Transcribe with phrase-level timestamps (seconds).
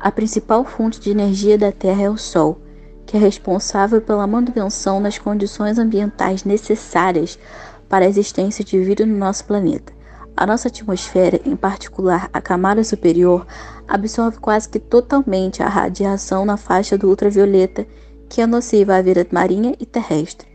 [0.00, 2.58] A principal fonte de energia da Terra é o Sol,
[3.04, 7.38] que é responsável pela manutenção das condições ambientais necessárias
[7.86, 9.92] para a existência de vida no nosso planeta.
[10.34, 13.46] A nossa atmosfera, em particular a camada superior,
[13.86, 17.86] absorve quase que totalmente a radiação na faixa do ultravioleta,
[18.26, 20.48] que é nociva à vida marinha e terrestre.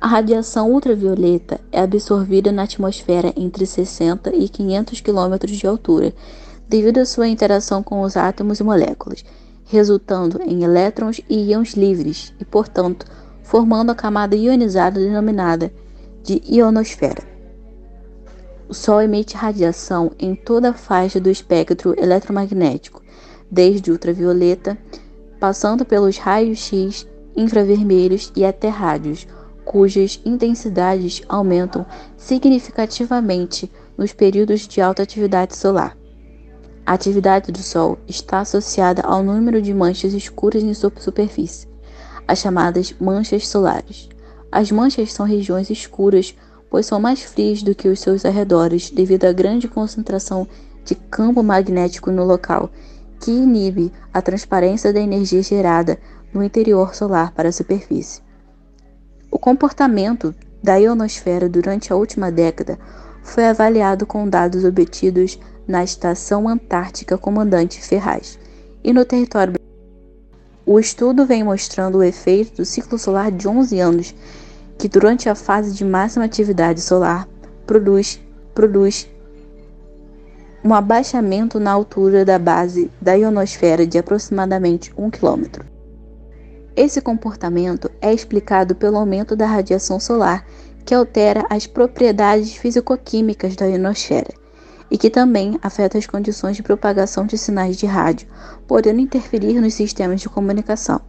[0.00, 6.12] A radiação ultravioleta é absorvida na atmosfera entre 60 e 500 km de altura,
[6.68, 9.24] devido à sua interação com os átomos e moléculas,
[9.64, 13.06] resultando em elétrons e íons livres e, portanto,
[13.42, 15.72] formando a camada ionizada denominada
[16.22, 17.22] de ionosfera.
[18.68, 23.02] O Sol emite radiação em toda a faixa do espectro eletromagnético,
[23.50, 24.78] desde ultravioleta,
[25.38, 27.06] passando pelos raios X,
[27.36, 29.26] infravermelhos e até rádios
[29.64, 31.86] cujas intensidades aumentam
[32.16, 35.96] significativamente nos períodos de alta atividade solar.
[36.84, 41.68] A atividade do Sol está associada ao número de manchas escuras em sua superfície,
[42.26, 44.08] as chamadas manchas solares.
[44.50, 46.34] As manchas são regiões escuras,
[46.68, 50.46] pois são mais frias do que os seus arredores devido à grande concentração
[50.84, 52.68] de campo magnético no local,
[53.20, 55.98] que inibe a transparência da energia gerada
[56.34, 58.20] no interior solar para a superfície.
[59.30, 62.76] O comportamento da ionosfera durante a última década
[63.22, 65.38] foi avaliado com dados obtidos
[65.72, 68.38] na Estação Antártica Comandante Ferraz
[68.84, 69.54] e no território
[70.66, 74.14] o estudo vem mostrando o efeito do ciclo solar de 11 anos,
[74.78, 77.26] que durante a fase de máxima atividade solar
[77.66, 78.20] produz,
[78.54, 79.08] produz
[80.62, 85.64] um abaixamento na altura da base da ionosfera de aproximadamente 1 km.
[86.76, 90.46] Esse comportamento é explicado pelo aumento da radiação solar,
[90.84, 94.41] que altera as propriedades fisicoquímicas da ionosfera
[94.92, 98.28] e que também afeta as condições de propagação de sinais de rádio,
[98.68, 101.00] podendo interferir nos sistemas de comunicação.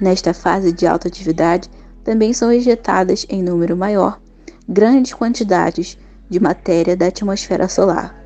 [0.00, 1.68] Nesta fase de alta atividade,
[2.04, 4.20] também são ejetadas em número maior
[4.68, 5.98] grandes quantidades
[6.30, 8.16] de matéria da atmosfera solar,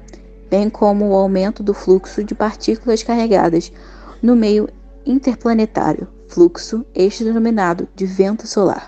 [0.50, 3.72] bem como o aumento do fluxo de partículas carregadas
[4.22, 4.68] no meio
[5.06, 8.84] interplanetário fluxo, este denominado de vento solar.